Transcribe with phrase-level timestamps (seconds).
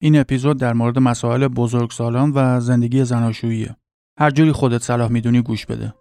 [0.00, 3.76] این اپیزود در مورد مسائل بزرگسالان و زندگی زناشوییه.
[4.18, 5.94] هر جوری خودت صلاح می‌دونی گوش بده.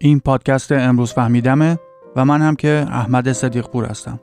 [0.00, 1.78] این پادکست امروز فهمیدمه
[2.16, 4.20] و من هم که احمد صدیق پور هستم.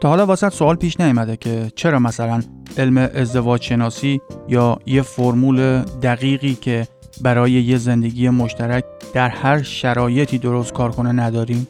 [0.00, 2.42] تا حالا واسط سوال پیش نیامده که چرا مثلا
[2.78, 6.88] علم ازدواج شناسی یا یه فرمول دقیقی که
[7.22, 8.84] برای یه زندگی مشترک
[9.14, 11.68] در هر شرایطی درست کار کنه نداریم؟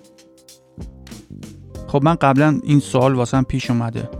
[1.86, 4.10] خب من قبلا این سوال واسم پیش اومده.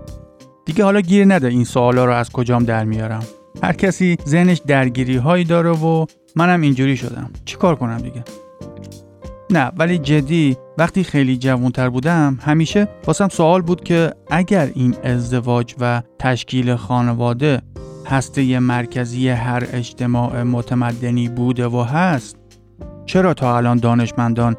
[0.64, 3.22] دیگه حالا گیر نده این سوالا رو از کجام در میارم.
[3.62, 7.30] هر کسی ذهنش درگیری هایی داره و منم اینجوری شدم.
[7.44, 8.24] چی کار کنم دیگه؟
[9.50, 15.74] نه ولی جدی وقتی خیلی جوانتر بودم همیشه واسم سوال بود که اگر این ازدواج
[15.80, 17.62] و تشکیل خانواده
[18.08, 22.36] هسته مرکزی هر اجتماع متمدنی بوده و هست
[23.06, 24.56] چرا تا الان دانشمندان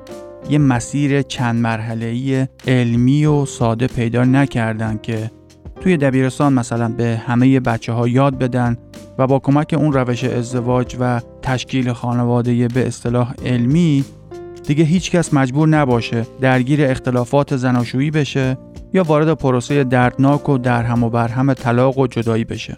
[0.49, 5.31] یه مسیر چند مرحله‌ای علمی و ساده پیدا نکردن که
[5.81, 8.77] توی دبیرستان مثلا به همه بچه ها یاد بدن
[9.17, 14.05] و با کمک اون روش ازدواج و تشکیل خانواده به اصطلاح علمی
[14.67, 18.57] دیگه هیچ کس مجبور نباشه درگیر اختلافات زناشویی بشه
[18.93, 22.77] یا وارد پروسه دردناک و درهم و برهم طلاق و جدایی بشه.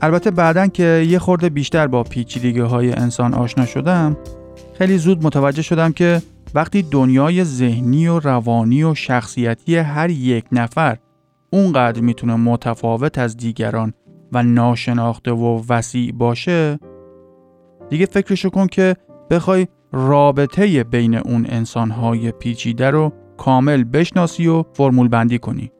[0.00, 4.16] البته بعدا که یه خورده بیشتر با پیچیدگی های انسان آشنا شدم
[4.74, 6.22] خیلی زود متوجه شدم که
[6.54, 10.96] وقتی دنیای ذهنی و روانی و شخصیتی هر یک نفر
[11.50, 13.92] اونقدر می‌تونه متفاوت از دیگران
[14.32, 16.78] و ناشناخته و وسیع باشه
[17.90, 18.96] دیگه فکرشو کن که
[19.30, 25.72] بخوای رابطه بین اون انسانهای پیچیده رو کامل بشناسی و فرمول بندی کنی.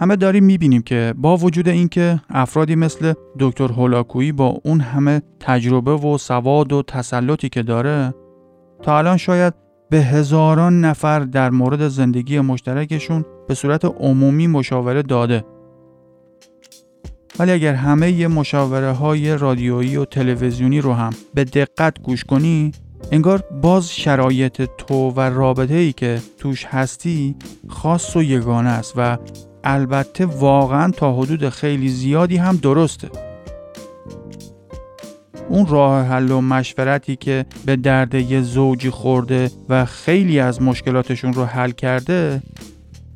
[0.00, 5.92] همه داریم می‌بینیم که با وجود اینکه افرادی مثل دکتر هولاکویی با اون همه تجربه
[5.92, 8.14] و سواد و تسلطی که داره
[8.82, 9.54] تا الان شاید
[9.90, 15.44] به هزاران نفر در مورد زندگی مشترکشون به صورت عمومی مشاوره داده.
[17.38, 22.72] ولی اگر همه مشاوره های رادیویی و تلویزیونی رو هم به دقت گوش کنی
[23.12, 27.36] انگار باز شرایط تو و رابطه ای که توش هستی
[27.68, 29.18] خاص و یگانه است و
[29.68, 33.08] البته واقعا تا حدود خیلی زیادی هم درسته
[35.48, 41.32] اون راه حل و مشورتی که به درد یه زوجی خورده و خیلی از مشکلاتشون
[41.32, 42.42] رو حل کرده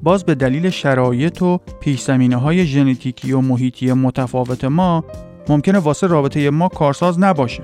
[0.02, 5.04] باز به دلیل شرایط و پیش زمینه های ژنتیکی و محیطی متفاوت ما
[5.48, 7.62] ممکنه واسه رابطه ما کارساز نباشه.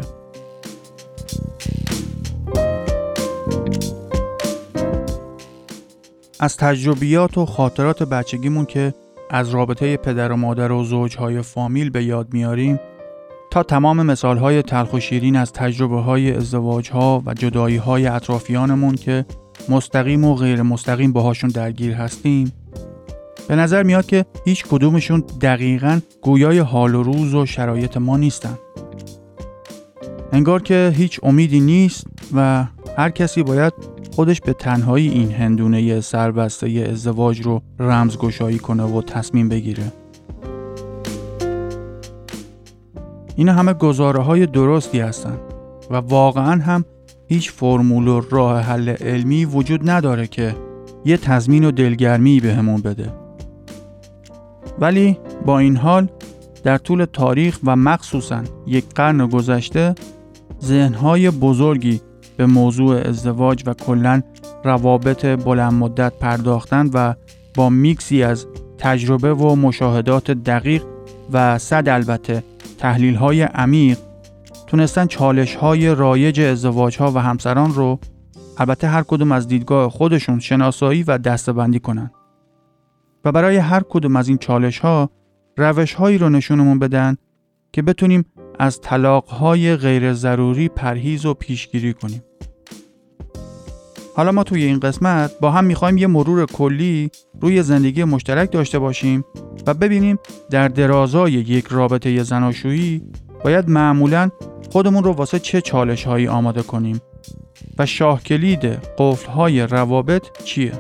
[6.41, 8.95] از تجربیات و خاطرات بچگیمون که
[9.31, 12.81] از رابطه پدر و مادر و زوجهای فامیل به یاد میاریم
[13.51, 18.95] تا تمام مثالهای تلخ و شیرین از تجربه های ازدواج ها و جدایی های اطرافیانمون
[18.95, 19.25] که
[19.69, 22.53] مستقیم و غیر مستقیم باهاشون درگیر هستیم
[23.49, 28.59] به نظر میاد که هیچ کدومشون دقیقا گویای حال و روز و شرایط ما نیستن.
[30.33, 32.65] انگار که هیچ امیدی نیست و
[32.97, 33.73] هر کسی باید
[34.17, 39.93] خودش به تنهایی این هندونه سربسته ازدواج رو رمزگشایی کنه و تصمیم بگیره
[43.37, 45.39] این همه گزاره های درستی هستن
[45.91, 46.85] و واقعا هم
[47.29, 50.57] هیچ فرمول و راه حل علمی وجود نداره که
[51.05, 53.13] یه تضمین و دلگرمی بهمون بده.
[54.79, 56.09] ولی با این حال
[56.65, 59.95] در طول تاریخ و مخصوصا یک قرن گذشته
[60.63, 62.01] ذهنهای بزرگی
[62.37, 64.23] به موضوع ازدواج و کلا
[64.65, 67.15] روابط بلند مدت پرداختن و
[67.55, 68.47] با میکسی از
[68.79, 70.83] تجربه و مشاهدات دقیق
[71.33, 72.43] و صد البته
[72.79, 73.99] تحلیل های عمیق
[74.67, 77.99] تونستن چالش های رایج ازدواج ها و همسران رو
[78.59, 82.11] البته هر کدوم از دیدگاه خودشون شناسایی و دستبندی کنن.
[83.25, 85.11] و برای هر کدوم از این چالش ها
[85.57, 87.17] روش هایی رو نشونمون بدن
[87.73, 88.25] که بتونیم
[88.59, 92.23] از طلاق های غیر ضروری پرهیز و پیشگیری کنیم.
[94.17, 97.11] حالا ما توی این قسمت با هم می‌خوایم یه مرور کلی
[97.41, 99.25] روی زندگی مشترک داشته باشیم
[99.67, 100.19] و ببینیم
[100.51, 103.03] در درازای یک رابطه زناشویی
[103.45, 104.31] باید معمولا
[104.73, 107.01] خودمون رو واسه چه چالش هایی آماده کنیم
[107.79, 108.65] و شاه کلید
[108.99, 110.73] قفل های روابط چیه؟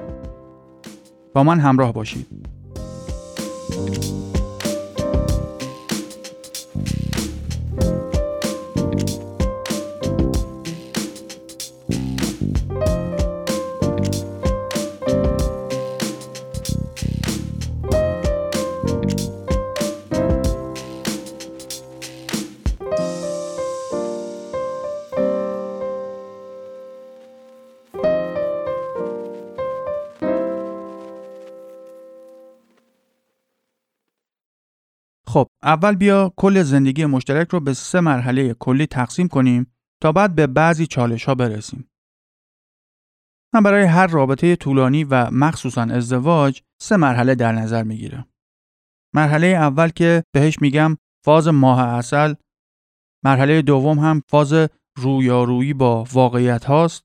[1.34, 2.55] با من همراه باشید.
[35.66, 39.72] اول بیا کل زندگی مشترک رو به سه مرحله کلی تقسیم کنیم
[40.02, 41.90] تا بعد به بعضی چالش ها برسیم.
[43.54, 48.28] من برای هر رابطه طولانی و مخصوصا ازدواج سه مرحله در نظر می‌گیرم.
[49.14, 52.34] مرحله اول که بهش میگم فاز ماه اصل
[53.24, 54.54] مرحله دوم هم فاز
[54.98, 57.04] رویارویی با واقعیت هاست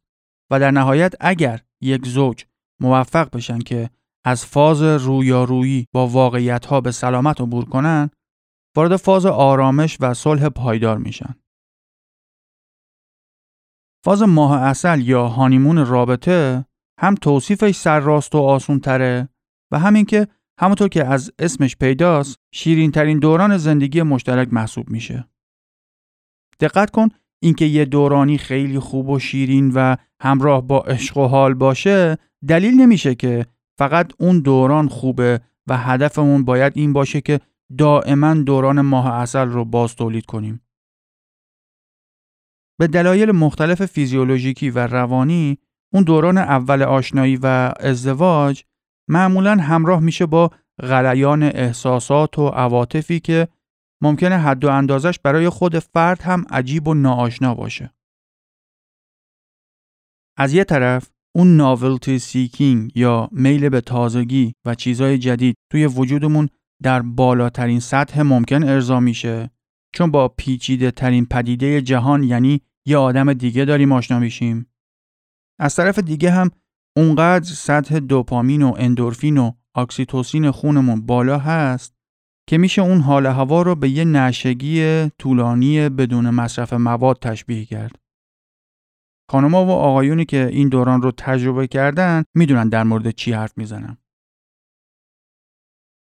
[0.52, 2.46] و در نهایت اگر یک زوج
[2.82, 3.90] موفق بشن که
[4.26, 8.10] از فاز رویارویی با واقعیت ها به سلامت عبور کنن
[8.76, 11.36] وارد فاز آرامش و صلح پایدار میشن.
[14.04, 16.66] فاز ماه اصل یا هانیمون رابطه
[17.00, 19.30] هم توصیفش سرراست و آسون تره
[19.72, 20.28] و همین که
[20.60, 25.28] همونطور که از اسمش پیداست شیرین ترین دوران زندگی مشترک محسوب میشه.
[26.60, 27.10] دقت کن
[27.44, 32.74] اینکه یه دورانی خیلی خوب و شیرین و همراه با عشق و حال باشه دلیل
[32.74, 33.46] نمیشه که
[33.78, 37.40] فقط اون دوران خوبه و هدفمون باید این باشه که
[37.78, 40.62] دائما دوران ماه اصل رو باز تولید کنیم.
[42.80, 45.58] به دلایل مختلف فیزیولوژیکی و روانی
[45.94, 48.64] اون دوران اول آشنایی و ازدواج
[49.10, 53.48] معمولا همراه میشه با غلیان احساسات و عواطفی که
[54.02, 57.94] ممکنه حد و اندازش برای خود فرد هم عجیب و ناآشنا باشه.
[60.38, 66.50] از یه طرف اون novelty seeking یا میل به تازگی و چیزای جدید توی وجودمون
[66.84, 69.52] در بالاترین سطح ممکن ارضا میشه
[69.94, 74.68] چون با پیچیده ترین پدیده جهان یعنی یه آدم دیگه داریم آشنا میشیم.
[75.60, 76.52] از طرف دیگه هم
[76.98, 81.96] اونقدر سطح دوپامین و اندورفین و اکسیتوسین خونمون بالا هست
[82.50, 87.96] که میشه اون حال هوا رو به یه نشئگی طولانی بدون مصرف مواد تشبیه کرد.
[89.32, 93.98] خانمها و آقایونی که این دوران رو تجربه کردن می‌دونن در مورد چی حرف می‌زنم.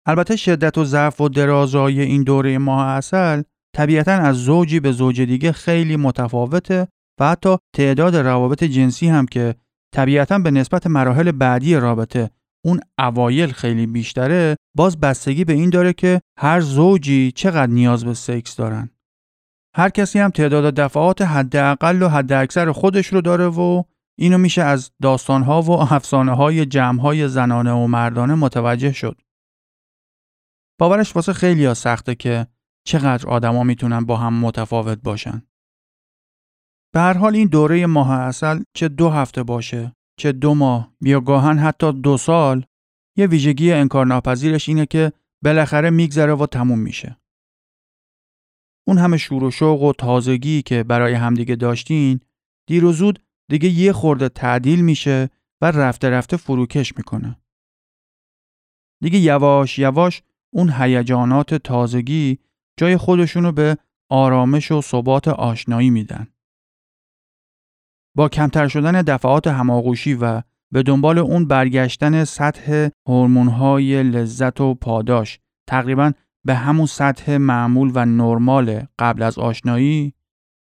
[0.06, 3.42] البته شدت و ضعف و درازای این دوره ماه اصل
[3.76, 6.88] طبیعتا از زوجی به زوج دیگه خیلی متفاوته
[7.20, 9.56] و حتی تعداد روابط جنسی هم که
[9.96, 12.30] طبیعتا به نسبت مراحل بعدی رابطه
[12.66, 18.14] اون اوایل خیلی بیشتره باز بستگی به این داره که هر زوجی چقدر نیاز به
[18.14, 18.90] سکس دارن.
[19.76, 23.84] هر کسی هم تعداد دفعات حداقل و حد اکثر خودش رو داره و
[24.20, 29.22] اینو میشه از داستانها و افسانه های جمعهای زنانه و مردانه متوجه شد.
[30.82, 32.48] باورش واسه خیلی ها سخته که
[32.88, 35.42] چقدر آدما می‌تونن با هم متفاوت باشن.
[36.94, 41.20] به هر حال این دوره ماه اصل چه دو هفته باشه چه دو ماه یا
[41.20, 42.66] گاهن حتی دو سال
[43.18, 45.14] یه ویژگی انکارناپذیرش اینه که
[45.44, 47.18] بالاخره میگذره و تموم میشه.
[48.88, 52.20] اون همه شور و شوق و تازگی که برای همدیگه داشتین
[52.68, 55.30] دیر و زود دیگه یه خورده تعدیل میشه
[55.62, 57.38] و رفته رفته فروکش می‌کنه.
[59.04, 62.40] دیگه یواش یواش اون هیجانات تازگی
[62.78, 63.78] جای خودشونو به
[64.10, 66.28] آرامش و ثبات آشنایی میدن.
[68.16, 75.40] با کمتر شدن دفعات هماغوشی و به دنبال اون برگشتن سطح هورمون‌های لذت و پاداش
[75.70, 76.12] تقریبا
[76.46, 80.14] به همون سطح معمول و نرمال قبل از آشنایی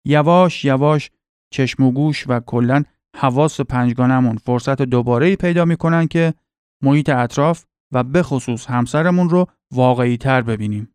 [0.07, 1.11] یواش یواش
[1.53, 2.83] چشم و گوش و کلا
[3.17, 6.35] حواس پنجگانمون فرصت دوباره پیدا می‌کنن که
[6.83, 10.95] محیط اطراف و به خصوص همسرمون رو واقعی تر ببینیم.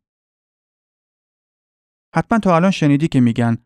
[2.16, 3.58] حتما تا الان شنیدی که میگن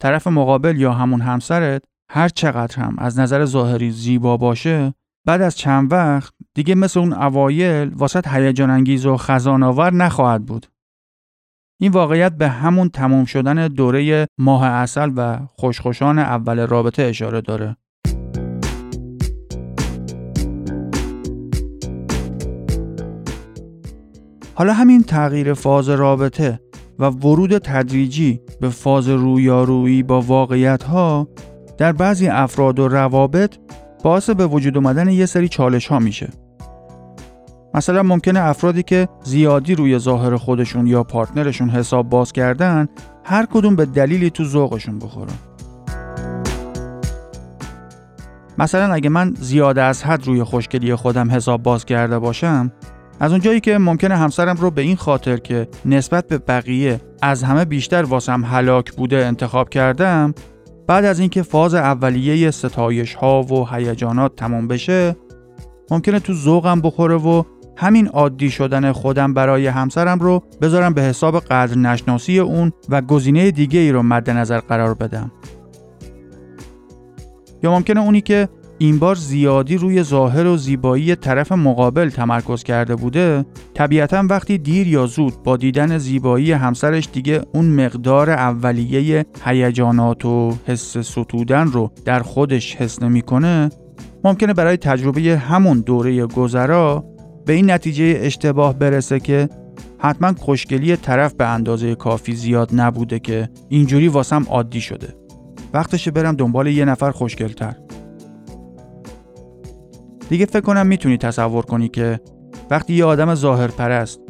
[0.00, 4.94] طرف مقابل یا همون همسرت هر چقدر هم از نظر ظاهری زیبا باشه
[5.26, 10.46] بعد از چند وقت دیگه مثل اون اوایل واسط هیجان انگیز و خزان آور نخواهد
[10.46, 10.66] بود.
[11.80, 17.76] این واقعیت به همون تموم شدن دوره ماه اصل و خوشخوشان اول رابطه اشاره داره.
[24.54, 26.60] حالا همین تغییر فاز رابطه
[26.98, 31.28] و ورود تدریجی به فاز رویارویی با واقعیت ها
[31.78, 33.56] در بعضی افراد و روابط
[34.02, 36.28] باعث به وجود اومدن یه سری چالش ها میشه.
[37.74, 42.88] مثلا ممکنه افرادی که زیادی روی ظاهر خودشون یا پارتنرشون حساب باز کردن
[43.24, 45.34] هر کدوم به دلیلی تو ذوقشون بخورن.
[48.58, 52.72] مثلا اگه من زیاد از حد روی خوشگلی خودم حساب باز کرده باشم
[53.20, 57.64] از اونجایی که ممکنه همسرم رو به این خاطر که نسبت به بقیه از همه
[57.64, 60.34] بیشتر واسم هلاک بوده انتخاب کردم
[60.86, 65.16] بعد از اینکه فاز اولیه ستایش ها و هیجانات تمام بشه
[65.90, 67.42] ممکنه تو ذوقم بخوره و
[67.76, 73.50] همین عادی شدن خودم برای همسرم رو بذارم به حساب قدر نشناسی اون و گزینه
[73.50, 75.32] دیگه ای رو مد نظر قرار بدم.
[77.62, 78.48] یا ممکنه اونی که
[78.82, 84.88] این بار زیادی روی ظاهر و زیبایی طرف مقابل تمرکز کرده بوده طبیعتا وقتی دیر
[84.88, 91.90] یا زود با دیدن زیبایی همسرش دیگه اون مقدار اولیه هیجانات و حس ستودن رو
[92.04, 93.70] در خودش حس نمی‌کنه
[94.24, 97.04] ممکنه برای تجربه همون دوره گذرا
[97.46, 99.48] به این نتیجه اشتباه برسه که
[99.98, 105.14] حتما خوشگلی طرف به اندازه کافی زیاد نبوده که اینجوری واسم عادی شده.
[105.74, 107.74] وقتشه برم دنبال یه نفر خوشگلتر.
[110.32, 112.20] دیگه فکر کنم می‌تونی تصور کنی که
[112.70, 114.20] وقتی یه آدم ظاهر پرست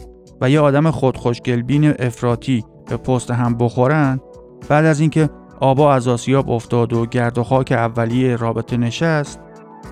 [0.40, 4.20] و یه آدم خودخوشگلبین افراطی به پست هم بخورن
[4.68, 5.30] بعد از اینکه
[5.60, 9.40] آبا از آسیاب افتاد و گرد و خاک اولیه رابطه نشست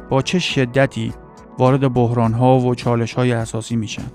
[0.08, 1.12] با چه شدتی
[1.58, 4.06] وارد بحران ها و چالش های اساسی میشن؟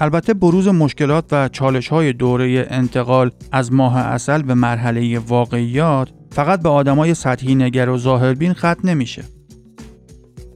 [0.00, 6.62] البته بروز مشکلات و چالش های دوره انتقال از ماه اصل به مرحله واقعیات فقط
[6.62, 9.24] به آدمای سطحی نگر و ظاهربین ختم نمیشه.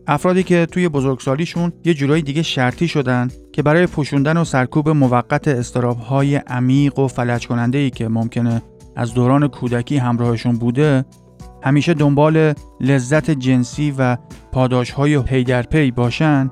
[0.06, 5.48] افرادی که توی بزرگسالیشون یه جورایی دیگه شرطی شدن که برای پوشوندن و سرکوب موقت
[5.48, 8.62] استرابهای عمیق و فلج کننده ای که ممکنه
[8.96, 11.04] از دوران کودکی همراهشون بوده
[11.62, 14.16] همیشه دنبال لذت جنسی و
[14.52, 16.50] پاداشهای پی در پی باشن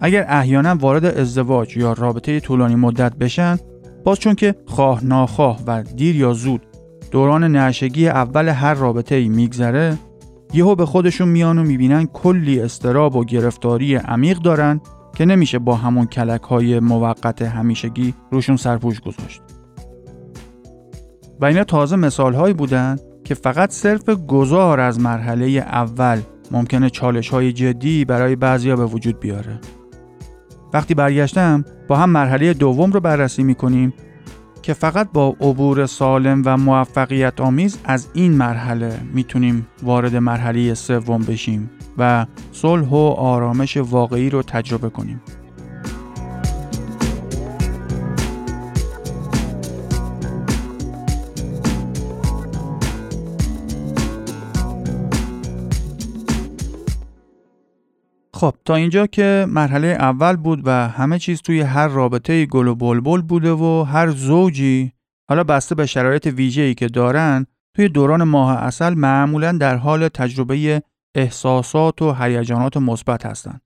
[0.00, 3.58] اگر احیانا وارد ازدواج یا رابطه طولانی مدت بشن
[4.04, 6.66] باز چون که خواه ناخواه و دیر یا زود
[7.10, 9.98] دوران نعشگی اول هر رابطه ای میگذره
[10.54, 14.80] یهو به خودشون میان و می‌بینن کلی استراب و گرفتاری عمیق دارن
[15.16, 19.42] که نمیشه با همون کلک های موقت همیشگی روشون سرپوش گذاشت.
[21.40, 27.28] و اینا تازه مثال هایی بودن که فقط صرف گذار از مرحله اول ممکنه چالش
[27.28, 29.60] های جدی برای بعضیا به وجود بیاره.
[30.72, 33.92] وقتی برگشتم با هم مرحله دوم رو بررسی می‌کنیم
[34.62, 41.22] که فقط با عبور سالم و موفقیت آمیز از این مرحله می‌تونیم وارد مرحله سوم
[41.22, 45.20] بشیم و صلح و آرامش واقعی رو تجربه کنیم.
[58.38, 62.74] خب تا اینجا که مرحله اول بود و همه چیز توی هر رابطه گل و
[62.74, 64.92] بلبل بوده و هر زوجی
[65.28, 70.82] حالا بسته به شرایط ویژه‌ای که دارن توی دوران ماه اصل معمولا در حال تجربه
[71.14, 73.60] احساسات و هیجانات مثبت هستند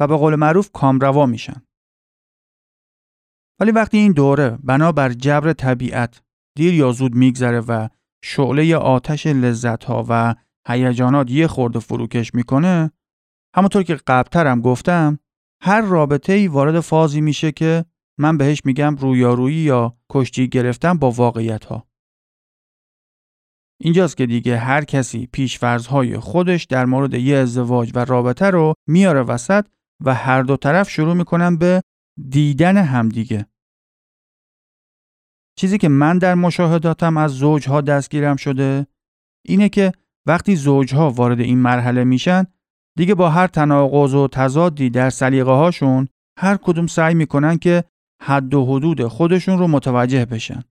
[0.00, 1.62] و به قول معروف کامروا میشن.
[3.60, 6.22] ولی وقتی این دوره بنا بر جبر طبیعت
[6.56, 7.88] دیر یا زود میگذره و
[8.24, 10.34] شعله آتش لذت ها و
[10.68, 12.90] هیجانات یه خورده فروکش می‌کنه
[13.54, 15.18] همونطور که قبلترم گفتم
[15.62, 17.84] هر رابطه ای وارد فازی میشه که
[18.18, 21.86] من بهش میگم رویارویی یا کشتی گرفتن با واقعیت ها.
[23.80, 29.22] اینجاست که دیگه هر کسی پیشفرزهای خودش در مورد یه ازدواج و رابطه رو میاره
[29.22, 29.66] وسط
[30.04, 31.82] و هر دو طرف شروع می‌کنن به
[32.28, 33.46] دیدن همدیگه.
[35.58, 38.86] چیزی که من در مشاهداتم از زوجها دستگیرم شده
[39.44, 39.92] اینه که
[40.26, 42.46] وقتی زوجها وارد این مرحله میشن
[42.96, 46.08] دیگه با هر تناقض و تضادی در سلیقه هاشون
[46.38, 47.84] هر کدوم سعی می‌کنن که
[48.22, 50.62] حد و حدود خودشون رو متوجه بشن.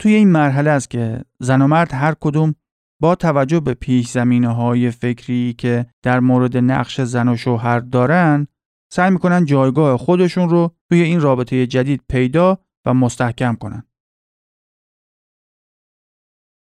[0.00, 2.54] توی این مرحله است که زن و مرد هر کدوم
[3.02, 8.46] با توجه به پیش زمینه های فکری که در مورد نقش زن و شوهر دارن
[8.92, 13.82] سعی می‌کنن جایگاه خودشون رو توی این رابطه جدید پیدا و مستحکم کنن.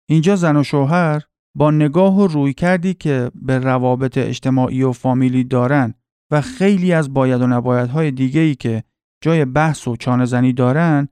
[0.09, 1.23] اینجا زن و شوهر
[1.57, 5.95] با نگاه و روی کردی که به روابط اجتماعی و فامیلی دارن
[6.31, 8.83] و خیلی از باید و نبایدهای دیگه ای که
[9.25, 11.09] جای بحث و چانه زنی دارن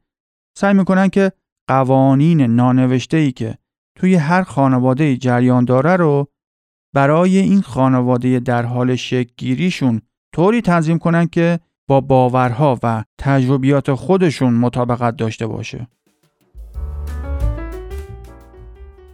[0.59, 1.33] سعی می‌کنن که
[1.69, 3.59] قوانین نانوشته ای که
[3.99, 6.29] توی هر خانواده جریان داره رو
[6.95, 10.01] برای این خانواده در حال شکگیریشون
[10.35, 15.89] طوری تنظیم کنن که با باورها و تجربیات خودشون مطابقت داشته باشه.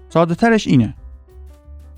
[0.08, 0.94] ساده ترش اینه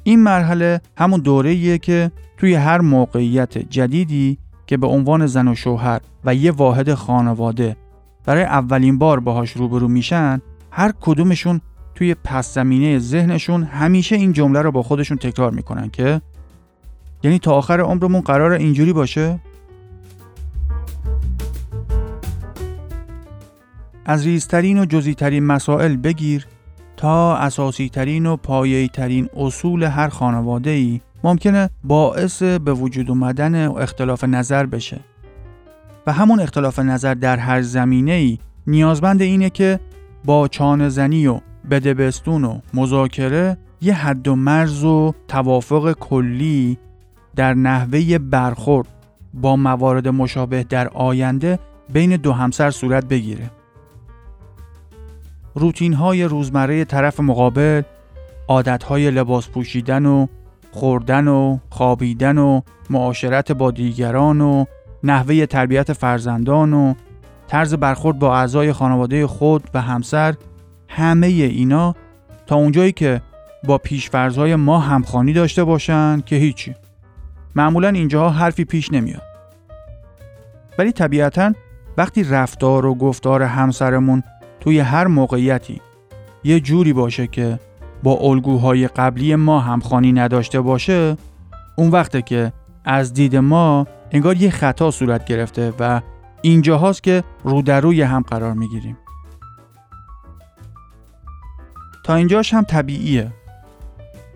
[0.04, 6.00] این مرحله همون دوره که توی هر موقعیت جدیدی که به عنوان زن و شوهر
[6.24, 7.76] و یه واحد خانواده
[8.24, 10.40] برای اولین بار باهاش روبرو میشن
[10.70, 11.60] هر کدومشون
[11.94, 16.20] توی پس زمینه ذهنشون همیشه این جمله رو با خودشون تکرار می‌کنن که
[17.22, 19.38] یعنی تا آخر عمرمون قرار اینجوری باشه؟
[24.04, 26.46] از ریزترین و جزیترین مسائل بگیر
[27.02, 33.66] تا اساسی ترین و پایه‌ای ترین اصول هر خانواده ای ممکنه باعث به وجود اومدن
[33.66, 35.00] و اختلاف نظر بشه
[36.06, 39.80] و همون اختلاف نظر در هر زمینه ای نیازمند اینه که
[40.24, 41.40] با چانه زنی و
[41.70, 46.78] بدبستون و مذاکره یه حد و مرز و توافق کلی
[47.36, 48.88] در نحوه برخورد
[49.34, 51.58] با موارد مشابه در آینده
[51.92, 53.50] بین دو همسر صورت بگیره.
[55.54, 57.82] روتین های روزمره طرف مقابل،
[58.48, 60.26] عادت های لباس پوشیدن و
[60.70, 64.64] خوردن و خوابیدن و معاشرت با دیگران و
[65.02, 66.94] نحوه تربیت فرزندان و
[67.48, 70.34] طرز برخورد با اعضای خانواده خود و همسر
[70.88, 71.94] همه اینا
[72.46, 73.20] تا اونجایی که
[73.64, 76.74] با پیشفرزهای ما همخانی داشته باشن که هیچی.
[77.54, 79.22] معمولا اینجاها حرفی پیش نمیاد.
[80.78, 81.52] ولی طبیعتا
[81.96, 84.22] وقتی رفتار و گفتار همسرمون
[84.62, 85.80] توی هر موقعیتی.
[86.44, 87.58] یه جوری باشه که
[88.02, 91.16] با الگوهای قبلی ما همخانی نداشته باشه
[91.76, 92.52] اون وقته که
[92.84, 96.00] از دید ما انگار یه خطا صورت گرفته و
[96.42, 98.98] اینجا هاست که رو در روی هم قرار می‌گیریم.
[102.04, 103.32] تا اینجاش هم طبیعیه.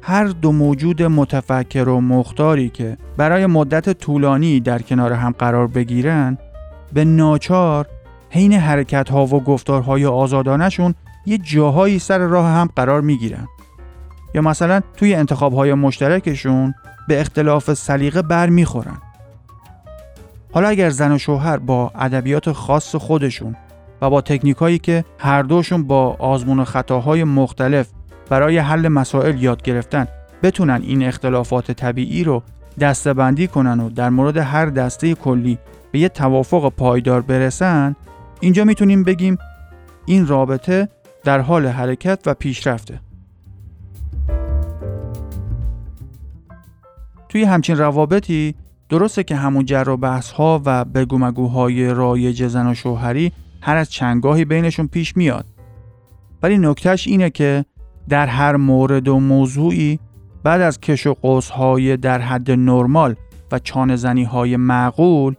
[0.03, 6.39] هر دو موجود متفکر و مختاری که برای مدت طولانی در کنار هم قرار بگیرن
[6.93, 7.87] به ناچار
[8.37, 10.95] حین حرکت ها و گفتارهای آزادانشون
[11.27, 13.49] یه جاهایی سر راه هم قرار می‌گیرن.
[14.35, 16.75] یا مثلا توی انتخاب های مشترکشون
[17.09, 18.99] به اختلاف سلیقه بر می‌خورن.
[20.53, 23.57] حالا اگر زن و شوهر با ادبیات خاص خودشون
[24.03, 27.89] و با تکنیکایی که هر دوشون با آزمون و خطاهای مختلف
[28.29, 30.09] برای حل مسائل یاد گرفتن
[30.43, 32.43] بتونن این اختلافات طبیعی رو
[32.81, 35.59] دستبندی کنن و در مورد هر دسته کلی
[35.93, 37.97] به یه توافق پایدار برسن
[38.41, 39.39] اینجا می‌تونیم بگیم
[40.07, 40.89] این رابطه
[41.25, 43.01] در حال حرکت و پیشرفته.
[47.29, 48.55] توی همچین روابطی
[48.89, 53.91] درسته که همون جر و بحث ها و بگومگوهای رایج زن و شوهری هر از
[53.91, 55.47] چنگاهی بینشون پیش میاد.
[56.43, 57.65] ولی نکتهش اینه که
[58.09, 59.99] در هر مورد و موضوعی
[60.43, 63.15] بعد از کش و قوس های در حد نرمال
[63.53, 65.35] و چانه های معقول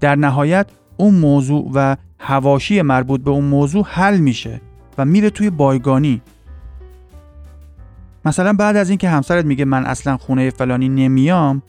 [0.00, 4.60] در نهایت اون موضوع و هواشی مربوط به اون موضوع حل میشه
[4.98, 6.22] و میره توی بایگانی.
[8.24, 11.62] مثلا بعد از اینکه همسرت میگه من اصلا خونه فلانی نمیام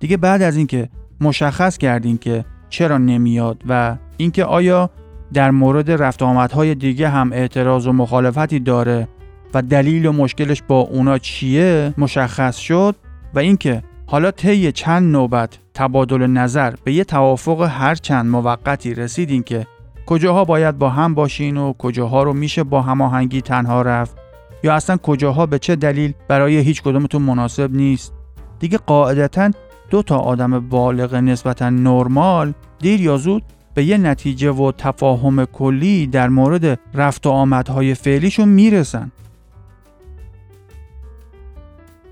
[0.00, 0.88] دیگه بعد از اینکه
[1.20, 4.90] مشخص کردین که چرا نمیاد و اینکه آیا
[5.32, 9.08] در مورد رفت آمدهای دیگه هم اعتراض و مخالفتی داره
[9.54, 12.96] و دلیل و مشکلش با اونا چیه مشخص شد
[13.34, 19.42] و اینکه حالا طی چند نوبت تبادل نظر به یه توافق هر چند موقتی رسیدین
[19.42, 19.66] که
[20.06, 24.16] کجاها باید با هم باشین و کجاها رو میشه با هماهنگی تنها رفت؟
[24.62, 28.12] یا اصلا کجاها به چه دلیل برای هیچ کدومتون مناسب نیست؟
[28.58, 29.50] دیگه قاعدتا
[29.90, 33.42] دو تا آدم بالغ نسبتا نرمال دیر یا زود
[33.74, 39.12] به یه نتیجه و تفاهم کلی در مورد رفت و آمدهای فعلیشون می‌رسن.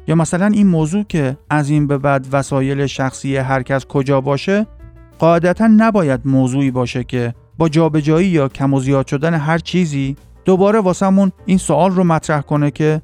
[0.08, 4.66] یا مثلا این موضوع که از این به بعد وسایل شخصی هر کس کجا باشه
[5.18, 10.80] قاعدتا نباید موضوعی باشه که با جابجایی یا کم و زیاد شدن هر چیزی دوباره
[10.80, 13.02] واسمون این سوال رو مطرح کنه که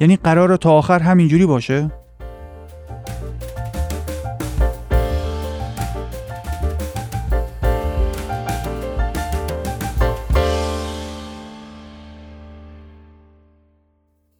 [0.00, 1.90] یعنی قرار تا آخر همینجوری باشه؟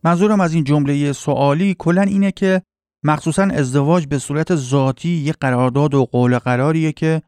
[0.05, 2.63] منظورم از این جمله سوالی کلا اینه که
[3.05, 7.23] مخصوصا ازدواج به صورت ذاتی یه قرارداد و قول قراریه که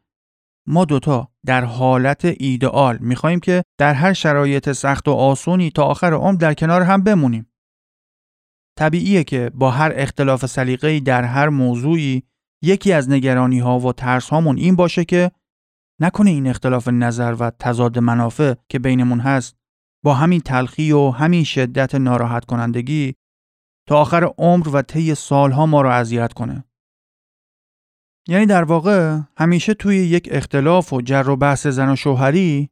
[0.67, 6.13] ما دوتا در حالت ایدئال می‌خواهیم که در هر شرایط سخت و آسونی تا آخر
[6.13, 7.51] عمر در کنار هم بمونیم.
[8.79, 12.23] طبیعیه که با هر اختلاف سلیقه‌ای در هر موضوعی
[12.63, 15.31] یکی از نگرانی ها و ترس هامون این باشه که
[16.01, 19.57] نکنه این اختلاف نظر و تضاد منافع که بینمون هست
[20.05, 23.15] با همین تلخی و همین شدت ناراحت کنندگی
[23.89, 26.65] تا آخر عمر و طی سالها ما رو اذیت کنه.
[28.29, 32.71] یعنی در واقع همیشه توی یک اختلاف و جر و بحث زن و شوهری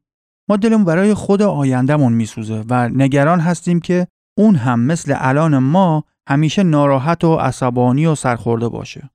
[0.48, 4.06] ما دلمون برای خود آیندهمون میسوزه و نگران هستیم که
[4.38, 9.10] اون هم مثل الان ما همیشه ناراحت و عصبانی و سرخورده باشه.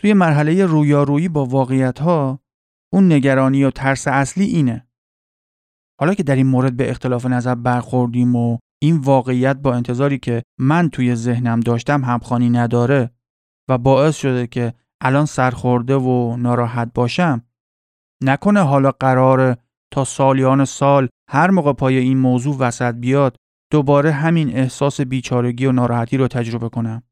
[0.00, 2.40] توی مرحله رویارویی با واقعیت ها
[2.92, 4.86] اون نگرانی و ترس اصلی اینه.
[6.00, 10.42] حالا که در این مورد به اختلاف نظر برخوردیم و این واقعیت با انتظاری که
[10.58, 13.10] من توی ذهنم داشتم همخوانی نداره
[13.70, 17.42] و باعث شده که الان سرخورده و ناراحت باشم.
[18.22, 19.56] نکنه حالا قرار
[19.92, 23.36] تا سالیان سال هر موقع پای این موضوع وسط بیاد
[23.72, 27.02] دوباره همین احساس بیچارگی و ناراحتی رو تجربه کنم.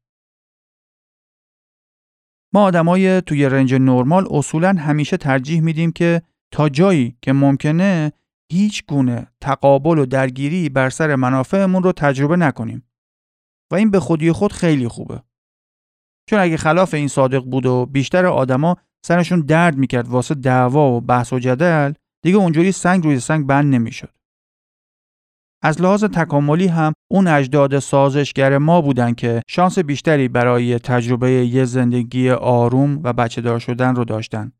[2.53, 8.11] ما آدمای توی رنج نرمال اصولا همیشه ترجیح میدیم که تا جایی که ممکنه
[8.51, 12.89] هیچ گونه تقابل و درگیری بر سر منافعمون رو تجربه نکنیم.
[13.71, 15.23] و این به خودی خود خیلی خوبه.
[16.29, 21.01] چون اگه خلاف این صادق بود و بیشتر آدما سرشون درد می‌کرد واسه دعوا و
[21.01, 24.13] بحث و جدل دیگه اونجوری سنگ روی سنگ بند نمی‌شد
[25.63, 31.65] از لحاظ تکاملی هم اون اجداد سازشگر ما بودن که شانس بیشتری برای تجربه یه
[31.65, 34.51] زندگی آروم و بچه دار شدن رو داشتن.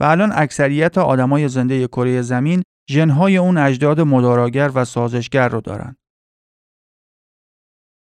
[0.00, 5.96] و الان اکثریت آدمای زنده کره زمین ژنهای اون اجداد مداراگر و سازشگر رو دارن.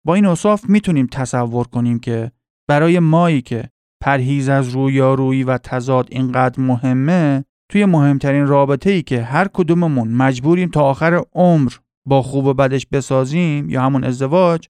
[0.07, 2.33] با این اصاف می‌تونیم تصور کنیم که
[2.69, 3.71] برای مایی که
[4.03, 10.69] پرهیز از رویارویی و تضاد اینقدر مهمه توی مهمترین رابطه ای که هر کدوممون مجبوریم
[10.69, 11.73] تا آخر عمر
[12.07, 14.69] با خوب و بدش بسازیم یا همون ازدواج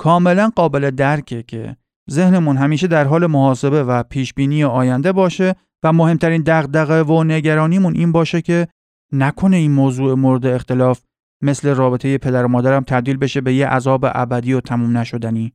[0.00, 1.76] کاملا قابل درکه که
[2.10, 5.54] ذهنمون همیشه در حال محاسبه و پیشبینی آینده باشه
[5.84, 8.68] و مهمترین دغدغه و نگرانیمون این باشه که
[9.12, 11.02] نکنه این موضوع مورد اختلاف
[11.42, 15.52] مثل رابطه پدر و مادرم تبدیل بشه به یه عذاب ابدی و تموم نشدنی.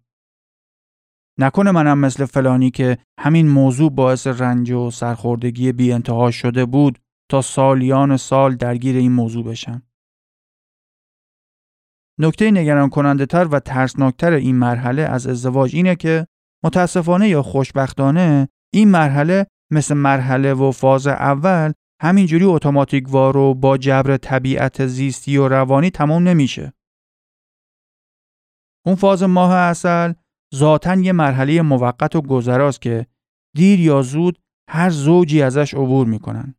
[1.40, 7.00] نکنه منم مثل فلانی که همین موضوع باعث رنج و سرخوردگی بی انتها شده بود
[7.32, 9.84] تا سالیان سال درگیر این موضوع بشم.
[12.20, 16.28] نکته نگران کننده تر و ترسناکتر این مرحله از ازدواج اینه که
[16.64, 21.72] متاسفانه یا خوشبختانه این مرحله مثل مرحله و فاز اول
[22.02, 26.74] همینجوری اتوماتیک وار و با جبر طبیعت زیستی و روانی تمام نمیشه.
[28.86, 30.14] اون فاز ماه اصل
[30.56, 33.06] ذاتا یه مرحله موقت و گذراست که
[33.56, 36.56] دیر یا زود هر زوجی ازش عبور می‌کنن.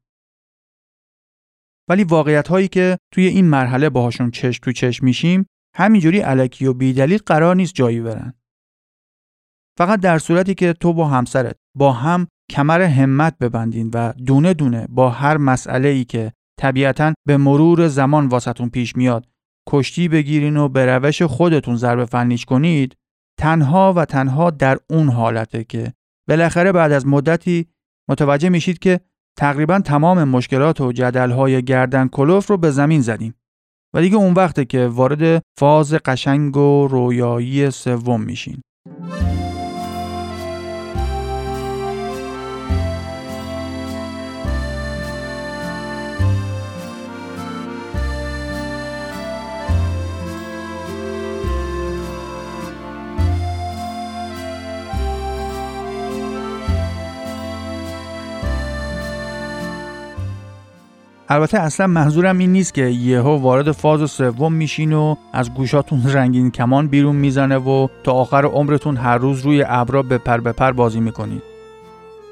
[1.89, 5.47] ولی واقعیت هایی که توی این مرحله باهاشون چشم تو چشم میشیم
[5.77, 8.35] همینجوری علکی و بیدلیل قرار نیست جایی برن.
[9.79, 14.87] فقط در صورتی که تو با همسرت با هم کمر همت ببندین و دونه دونه
[14.91, 19.27] با هر مسئله ای که طبیعتا به مرور زمان واسطون پیش میاد
[19.69, 22.97] کشتی بگیرین و به روش خودتون ضربه فنیش کنید
[23.39, 25.93] تنها و تنها در اون حالته که
[26.29, 27.67] بالاخره بعد از مدتی
[28.09, 29.01] متوجه میشید که
[29.39, 33.35] تقریبا تمام مشکلات و جدلهای گردن کلوف رو به زمین زدیم
[33.95, 38.61] و دیگه اون وقته که وارد فاز قشنگ و رویایی سوم میشین.
[61.31, 66.51] البته اصلا منظورم این نیست که یهو وارد فاز سوم میشین و از گوشاتون رنگین
[66.51, 71.43] کمان بیرون می‌زنه و تا آخر عمرتون هر روز روی ابرا به پر بازی می‌کنید.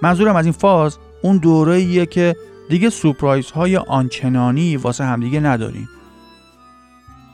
[0.03, 2.37] منظورم از این فاز اون دوره که
[2.69, 5.89] دیگه سورپرایز های آنچنانی واسه همدیگه ندارین.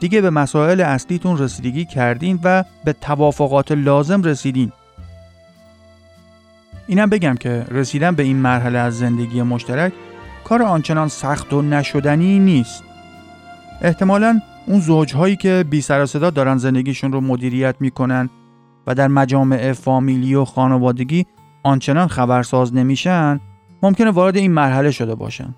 [0.01, 4.73] دیگه به مسائل اصلیتون رسیدگی کردین و به توافقات لازم رسیدین.
[6.87, 9.93] اینم بگم که رسیدن به این مرحله از زندگی مشترک
[10.45, 12.85] کار آنچنان سخت و نشدنی نیست.
[13.83, 18.31] احتمالا اون زوجهایی که بی سر صدا دارن زندگیشون رو مدیریت می‌کنن
[18.87, 21.27] و در مجامع فامیلی و خانوادگی
[21.63, 23.41] آنچنان خبرساز نمیشن
[23.83, 25.55] ممکنه وارد این مرحله شده باشن.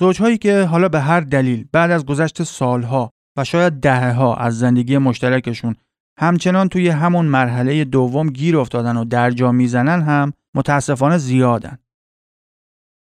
[0.00, 4.58] زوجهایی که حالا به هر دلیل بعد از گذشت سالها و شاید دهه ها از
[4.58, 5.76] زندگی مشترکشون
[6.18, 11.78] همچنان توی همون مرحله دوم گیر افتادن و درجا می‌زنن هم متاسفانه زیادن.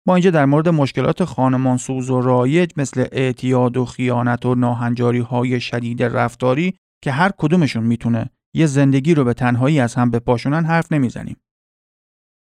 [0.08, 5.19] ما اینجا در مورد مشکلات خانمان سوز و رایج مثل اعتیاد و خیانت و ناهنجاری
[5.19, 10.65] های شدید رفتاری که هر کدومشون می‌تونه یه زندگی رو به تنهایی از هم بپاشونن
[10.65, 11.38] حرف نمی‌زنیم.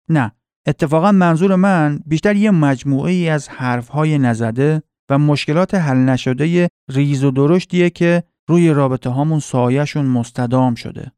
[0.08, 0.32] نه
[0.66, 7.24] اتفاقا منظور من بیشتر یه مجموعه ای از حرفهای نزده و مشکلات حل نشده ریز
[7.24, 11.12] و درشتیه که روی رابطه هامون سایهشون مستدام شده.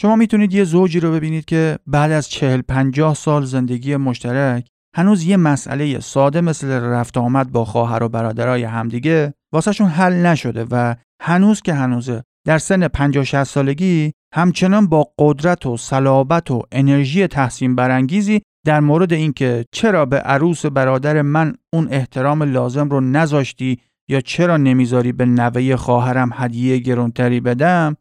[0.00, 5.24] شما می‌تونید یه زوجی رو ببینید که بعد از چهل پنجاه سال زندگی مشترک هنوز
[5.24, 10.94] یه مسئله ساده مثل رفت آمد با خواهر و برادرای همدیگه واسهشون حل نشده و
[11.22, 17.26] هنوز که هنوزه در سن 50 60 سالگی همچنان با قدرت و صلابت و انرژی
[17.26, 23.80] تحسین برانگیزی در مورد اینکه چرا به عروس برادر من اون احترام لازم رو نذاشتی
[24.08, 27.96] یا چرا نمی‌ذاری به نوه خواهرم هدیه گرونتری بدم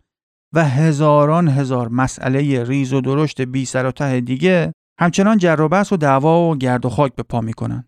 [0.53, 5.69] و هزاران هزار مسئله ریز و درشت بی سر و ته دیگه همچنان جر و
[5.69, 7.87] بحث و دعوا و گرد و خاک به پا می‌کنن.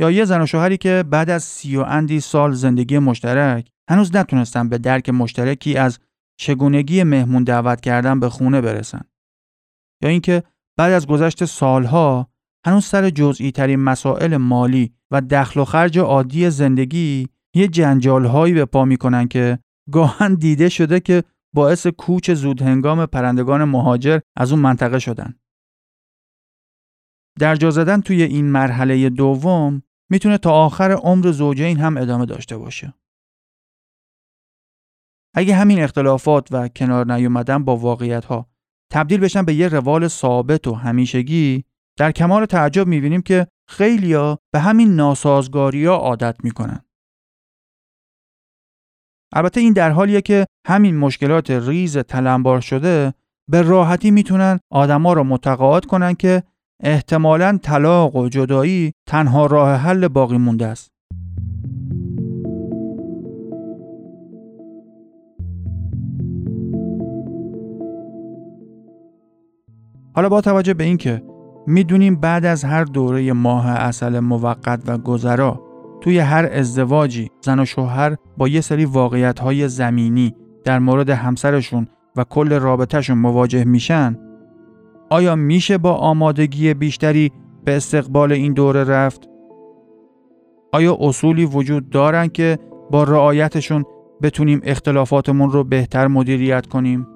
[0.00, 4.16] یا یه زن و شوهری که بعد از سی و اندی سال زندگی مشترک هنوز
[4.16, 5.98] نتونستن به درک مشترکی از
[6.40, 9.00] چگونگی مهمون دعوت کردن به خونه برسن.
[10.02, 10.42] یا اینکه
[10.76, 12.30] بعد از گذشت سالها
[12.66, 18.54] هنوز سر جزئی ترین مسائل مالی و دخل و خرج عادی زندگی یه جنجال هایی
[18.54, 19.58] به پا می‌کنن که
[19.92, 21.24] گاهن دیده شده که
[21.54, 25.34] باعث کوچ زود هنگام پرندگان مهاجر از اون منطقه شدن.
[27.38, 32.94] جا زدن توی این مرحله دوم می‌تونه تا آخر عمر زوجین هم ادامه داشته باشه.
[35.34, 38.46] اگه همین اختلافات و کنار نیومدن با واقعیت ها
[38.92, 41.64] تبدیل بشن به یه روال ثابت و همیشگی
[41.98, 46.84] در کمال تعجب می‌بینیم که خیلیا به همین ناسازگاری ها عادت می‌کنن.
[49.32, 53.14] البته این در حالیه که همین مشکلات ریز تلمبار شده
[53.50, 56.42] به راحتی می‌تونن آدما رو متقاعد کنن که
[56.82, 60.90] احتمالا طلاق و جدایی تنها راه حل باقی مونده است.
[70.14, 71.22] حالا با توجه به اینکه
[71.66, 75.70] می‌دونیم بعد از هر دوره ماه اصل موقت و گذرا
[76.00, 81.88] توی هر ازدواجی زن و شوهر با یه سری واقعیت های زمینی در مورد همسرشون
[82.16, 84.18] و کل رابطهشون مواجه میشن
[85.10, 87.32] آیا میشه با آمادگی بیشتری
[87.64, 89.28] به استقبال این دوره رفت؟
[90.72, 92.58] آیا اصولی وجود دارن که
[92.90, 93.84] با رعایتشون
[94.22, 97.06] بتونیم اختلافاتمون رو بهتر مدیریت کنیم؟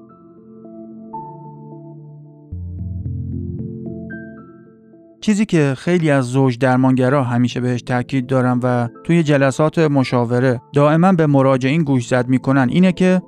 [5.24, 11.12] چیزی که خیلی از زوج درمانگرا همیشه بهش تاکید دارم و توی جلسات مشاوره دائما
[11.12, 13.22] به مراجعین گوش زد می‌کنن اینه که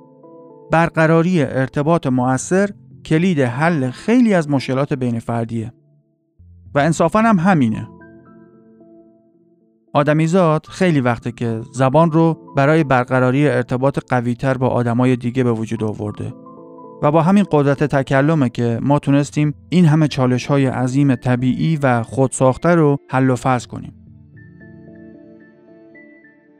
[0.71, 2.69] برقراری ارتباط مؤثر
[3.05, 5.73] کلید حل خیلی از مشکلات بین فردیه.
[6.75, 7.87] و انصافا هم همینه.
[9.93, 15.83] آدمیزاد خیلی وقته که زبان رو برای برقراری ارتباط قویتر با آدمای دیگه به وجود
[15.83, 16.33] آورده.
[17.01, 22.03] و با همین قدرت تکلمه که ما تونستیم این همه چالش های عظیم طبیعی و
[22.03, 23.93] خودساخته رو حل و فصل کنیم.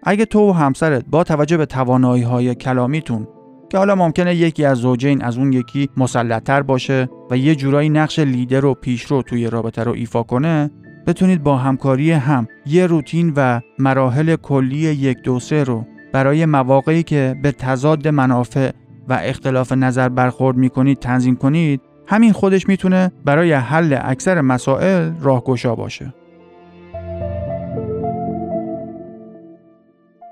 [0.03, 3.27] اگه تو و همسرت با توجه به توانایی های کلامیتون
[3.69, 8.19] که حالا ممکنه یکی از زوجین از اون یکی مسلطتر باشه و یه جورایی نقش
[8.19, 10.71] لیدر و پیشرو توی رابطه رو ایفا کنه
[11.07, 17.03] بتونید با همکاری هم یه روتین و مراحل کلی یک دو سه رو برای مواقعی
[17.03, 18.71] که به تضاد منافع
[19.09, 25.75] و اختلاف نظر برخورد می‌کنید تنظیم کنید همین خودش می‌تونه برای حل اکثر مسائل راهگشا
[25.75, 26.13] باشه.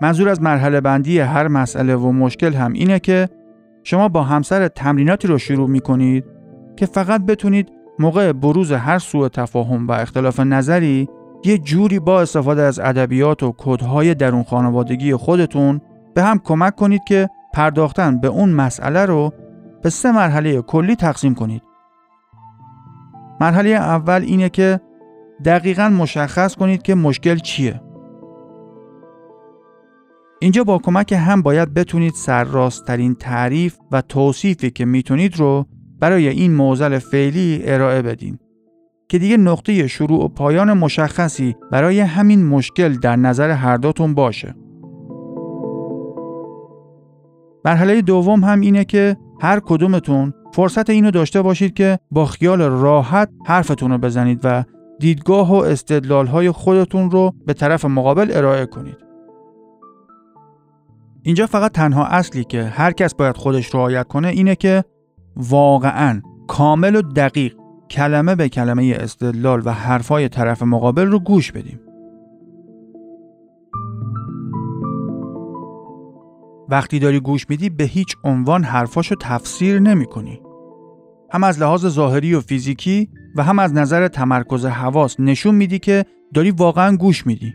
[0.02, 3.30] منظور از مرحله بندی هر مسئله و مشکل هم اینه که
[3.84, 6.26] شما با همسر تمریناتی رو شروع می‌کنید
[6.76, 11.10] که فقط بتونید موقع بروز هر سوء تفاهم و اختلاف نظری
[11.46, 15.82] یه جوری با استفاده از ادبیات و کدهای درون خانوادگی خودتون
[16.14, 19.34] به هم کمک کنید که پرداختن به اون مسئله رو
[19.84, 21.62] به سه مرحله کلی تقسیم کنید.
[23.41, 24.80] مرحله اول اینه که
[25.46, 27.82] دقیقا مشخص کنید که مشکل چیه.
[30.41, 35.65] اینجا با کمک هم باید بتونید سرراستترین تعریف و توصیفی که می‌تونید رو
[36.00, 38.39] برای این موزل فعلی ارائه بدین
[39.10, 44.56] که دیگه نقطه شروع و پایان مشخصی برای همین مشکل در نظر هر دوتون باشه.
[47.65, 53.30] مرحله دوم هم اینه که هر کدومتون فرصت اینو داشته باشید که با خیال راحت
[53.45, 54.63] حرفتون رو بزنید و
[54.99, 58.97] دیدگاه و استدلال های خودتون رو به طرف مقابل ارائه کنید.
[61.23, 64.84] اینجا فقط تنها اصلی که هر کس باید خودش رعایت کنه اینه که
[65.36, 67.56] واقعا کامل و دقیق
[67.89, 71.80] کلمه به کلمه استدلال و حرفای طرف مقابل رو گوش بدیم.
[76.69, 80.41] وقتی داری گوش میدی به هیچ عنوان حرفاشو تفسیر نمی کنی.
[81.34, 86.06] هم از لحاظ ظاهری و فیزیکی و هم از نظر تمرکز حواس نشون میدی که
[86.34, 87.54] داری واقعا گوش میدی.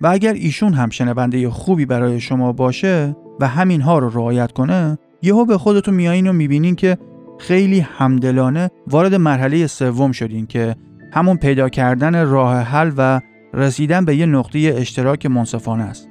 [0.00, 4.98] و اگر ایشون هم شنونده خوبی برای شما باشه و همین ها رو رعایت کنه
[5.22, 6.98] یهو به خودتون میایین و می‌بینین که
[7.38, 10.76] خیلی همدلانه وارد مرحله سوم شدین که
[11.12, 13.20] همون پیدا کردن راه حل و
[13.54, 16.08] رسیدن به یه نقطه اشتراک منصفانه است.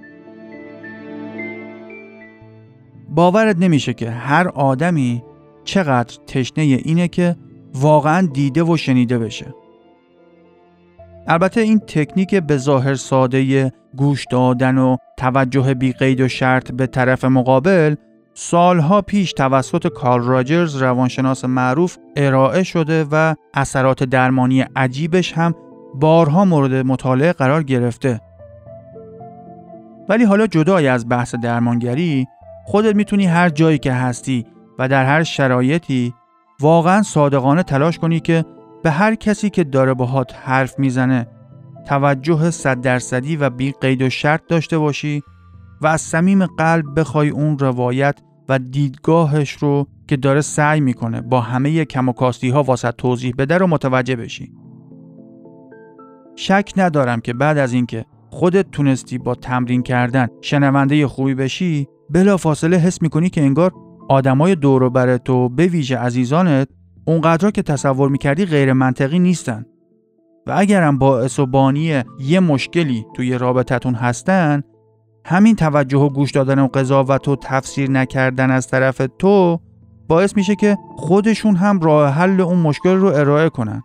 [3.13, 5.23] باورت نمیشه که هر آدمی
[5.63, 7.35] چقدر تشنه اینه که
[7.73, 9.53] واقعا دیده و شنیده بشه
[11.27, 16.87] البته این تکنیک به ظاهر ساده گوش دادن و توجه بی قید و شرط به
[16.87, 17.95] طرف مقابل
[18.33, 25.55] سالها پیش توسط کارل راجرز روانشناس معروف ارائه شده و اثرات درمانی عجیبش هم
[25.95, 28.21] بارها مورد مطالعه قرار گرفته.
[30.09, 32.27] ولی حالا جدای از بحث درمانگری
[32.65, 34.45] خودت می‌تونی هر جایی که هستی
[34.79, 36.13] و در هر شرایطی
[36.59, 38.45] واقعا صادقانه تلاش کنی که
[38.83, 41.27] به هر کسی که داره باهات حرف می‌زنه
[41.87, 45.21] توجه صد درصدی و بی قید و شرط داشته باشی
[45.81, 51.41] و از صمیم قلب بخوای اون روایت و دیدگاهش رو که داره سعی می‌کنه با
[51.41, 54.51] همه کم و کاستی ها واسط توضیح بده رو متوجه بشی.
[56.35, 62.37] شک ندارم که بعد از اینکه خودت تونستی با تمرین کردن شنونده خوبی بشی بلا
[62.37, 63.71] فاصله حس می‌کنی که انگار
[64.09, 66.67] آدمای دور و تو به ویژه عزیزانت
[67.05, 69.65] اونقدر که تصور می‌کردی غیر منطقی نیستن.
[70.47, 74.63] و اگرم باعث و بانی یه مشکلی توی رابطتون هستن
[75.25, 79.59] همین توجه و گوش دادن و قضاوت و تفسیر نکردن از طرف تو
[80.07, 83.83] باعث میشه که خودشون هم راه حل اون مشکل رو ارائه کنن.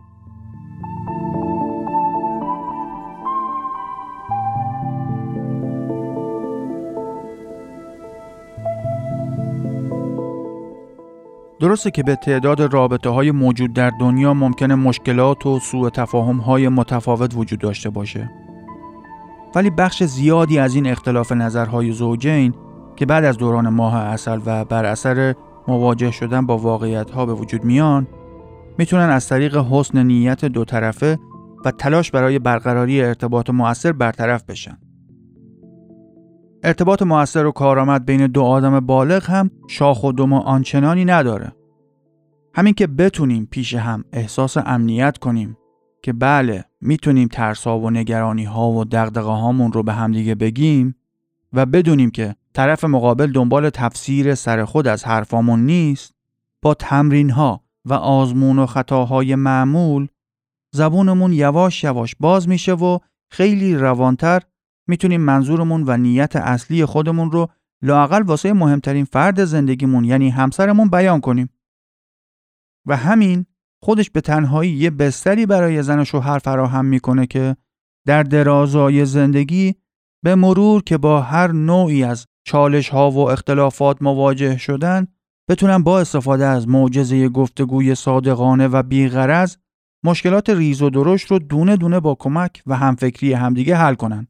[11.59, 16.69] درسته که به تعداد رابطه های موجود در دنیا ممکنه مشکلات و سوء تفاهم های
[16.69, 18.31] متفاوت وجود داشته باشه.
[19.55, 22.53] ولی بخش زیادی از این اختلاف نظرهای زوجین
[22.95, 25.35] که بعد از دوران ماه اصل و بر اثر
[25.67, 28.07] مواجه شدن با واقعیت ها به وجود میان
[28.77, 31.19] می‌تونن از طریق حسن نیت دو طرفه
[31.65, 34.77] و تلاش برای برقراری ارتباط مؤثر برطرف بشن.
[36.63, 41.51] ارتباط موثر و کارآمد بین دو آدم بالغ هم شاخ و دم آنچنانی نداره.
[42.53, 45.57] همین که بتونیم پیش هم احساس امنیت کنیم
[46.03, 50.95] که بله می‌تونیم ترسا و نگرانی ها و دقدقه هامون رو به همدیگه بگیم
[51.53, 56.13] و بدونیم که طرف مقابل دنبال تفسیر سر خود از حرفامون نیست
[56.61, 60.07] با تمرین ها و آزمون و خطاهای معمول
[60.71, 64.41] زبونمون یواش یواش باز میشه و خیلی روانتر
[64.89, 67.49] می‌تونیم منظورمون و نیت اصلی خودمون رو
[67.81, 71.49] لاقل واسه مهمترین فرد زندگیمون یعنی همسرمون بیان کنیم.
[72.87, 73.45] و همین
[73.83, 77.55] خودش به تنهایی یه بستری برای زن و شوهر فراهم می‌کنه که
[78.07, 79.75] در درازای زندگی
[80.23, 85.07] به مرور که با هر نوعی از چالش ها و اختلافات مواجه شدن
[85.49, 89.55] بتونن با استفاده از معجزه گفتگوی صادقانه و بیغرض
[90.03, 94.27] مشکلات ریز و درشت رو دونه دونه با کمک و همفکری همدیگه حل کنن.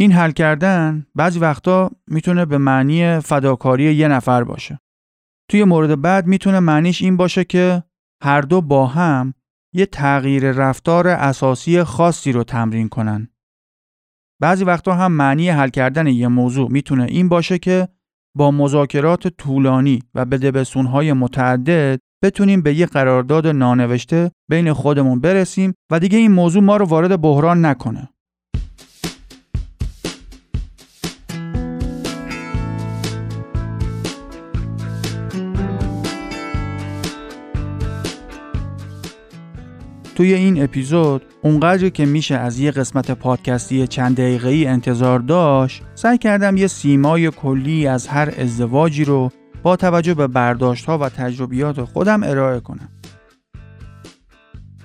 [0.00, 4.80] این حل کردن بعضی وقتا می‌تونه به معنی فداکاری یه نفر باشه.
[5.50, 7.82] توی مورد بعد می‌تونه معنیش این باشه که
[8.22, 9.34] هر دو با هم
[9.74, 13.28] یه تغییر رفتار اساسی خاصی رو تمرین کنن.
[14.40, 17.88] بعضی وقتا هم معنی حل کردن یه موضوع می‌تونه این باشه که
[18.36, 26.00] با مذاکرات طولانی و بدبستونهای متعدد بتونیم به یه قرارداد نانوشته بین خودمون برسیم و
[26.00, 28.08] دیگه این موضوع ما رو وارد بحران نکنه.
[40.18, 45.82] توی این اپیزود اونقدری که میشه از یه قسمت پادکستی چند دقیقه ای انتظار داشت
[45.94, 49.30] سعی کردم یه سیمای کلی از هر ازدواجی رو
[49.62, 52.88] با توجه به برداشت ها و تجربیات خودم ارائه کنم.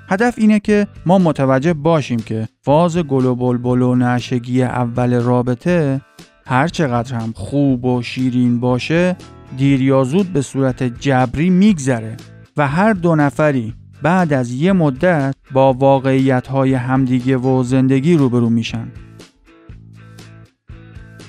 [0.09, 6.01] هدف اینه که ما متوجه باشیم که فاز گل و بلبل و نشگی اول رابطه
[6.45, 9.15] هر چقدر هم خوب و شیرین باشه
[9.57, 12.17] دیر یا زود به صورت جبری میگذره
[12.57, 18.49] و هر دو نفری بعد از یه مدت با واقعیت های همدیگه و زندگی روبرو
[18.49, 18.87] میشن.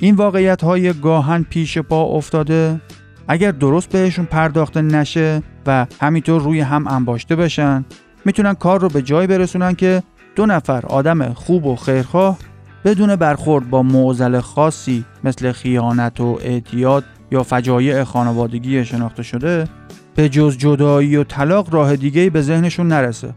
[0.01, 2.81] این واقعیت های گاهن پیش پا افتاده
[3.29, 7.85] اگر درست بهشون پرداخته نشه و همینطور روی هم انباشته بشن
[8.25, 10.03] می‌تونن کار رو به جای برسونن که
[10.37, 12.39] دو نفر آدم خوب و خیرخواه
[12.85, 19.69] بدون برخورد با معضل خاصی مثل خیانت و اعتیاد یا فجایع خانوادگی شناخته شده
[20.15, 23.35] به جز جدایی و طلاق راه دیگه به ذهنشون نرسه.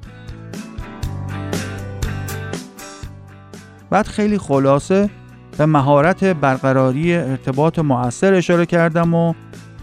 [3.90, 5.10] بعد خیلی خلاصه
[5.58, 9.34] به مهارت برقراری ارتباط مؤثر اشاره کردم و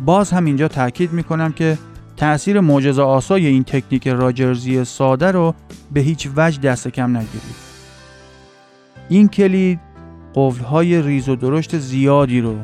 [0.05, 1.79] باز هم اینجا تاکید می‌کنم که
[2.17, 5.55] تأثیر معجزه آسای این تکنیک راجرزی ساده رو
[5.93, 7.65] به هیچ وجه دست کم نگیرید.
[9.09, 9.81] این کلید
[10.35, 12.57] قفلهای ریز و درشت زیادی رو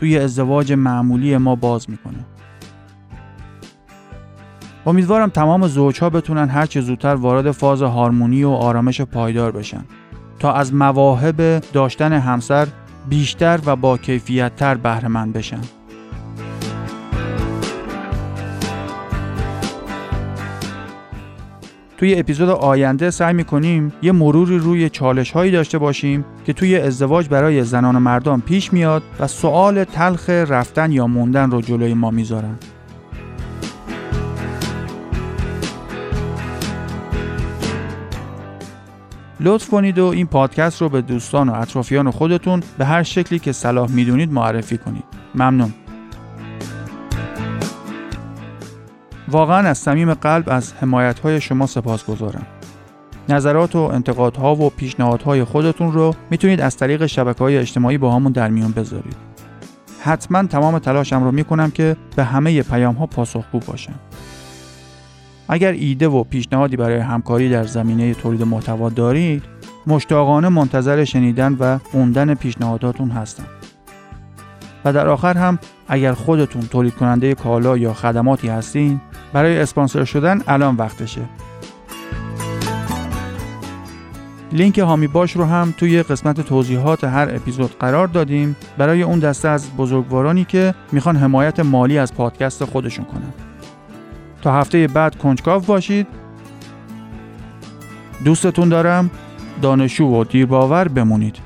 [0.00, 2.35] توی ازدواج معمولی ما باز می‌کنه.
[4.86, 9.84] امیدوارم تمام زوجها بتونن هر چه زودتر وارد فاز هارمونی و آرامش پایدار بشن
[10.38, 12.66] تا از مواهب داشتن همسر
[13.08, 15.60] بیشتر و با کیفیت تر بهره بشن.
[21.98, 27.28] توی اپیزود آینده سعی می‌کنیم یه مروری روی چالش هایی داشته باشیم که توی ازدواج
[27.28, 32.10] برای زنان و مردان پیش میاد و سوال تلخ رفتن یا موندن رو جلوی ما
[32.10, 32.58] می‌ذارن.
[39.46, 43.52] لطف کنید و این پادکست رو به دوستان و اطرافیان خودتون به هر شکلی که
[43.52, 45.04] صلاح می‌دونید معرفی کنید.
[45.34, 45.74] ممنون.
[49.28, 52.46] واقعا از صمیم قلب از حمایت های شما سپاس گذارم.
[53.28, 58.32] نظرات و انتقادها و پیشنهادهای خودتون رو می‌تونید از طریق شبکه های اجتماعی با همون
[58.32, 59.16] در میون بذارید.
[60.00, 63.94] حتما تمام تلاشم رو می‌کنم که به همه پیام ها پاسخگو باشم.
[65.48, 69.42] اگر ایده و پیشنهادی برای همکاری در زمینه تولید محتوا دارید،
[69.86, 73.46] مشتاقانه منتظر شنیدن و خوندن پیشنهاداتون هستم.
[74.84, 79.00] و در آخر هم اگر خودتون تولید کننده کالا یا خدماتی هستین
[79.32, 81.22] برای اسپانسر شدن الان وقتشه.
[84.52, 88.56] لینک هامی باش رو هم توی قسمت توضیحات هر اپیزود قرار دادیم.
[88.78, 93.45] برای اون دسته از بزرگوارانی که می‌خوان حمایت مالی از پادکست خودشون کنن.
[94.46, 96.06] تا هفته بعد کنجکاو باشید.
[98.24, 99.10] دوستتون دارم.
[99.62, 101.45] دانشجو و دیرباور بمونید.